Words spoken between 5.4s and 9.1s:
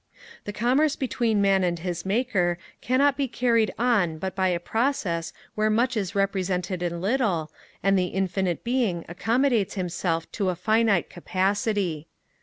where much is represented in little, and the Infinite Being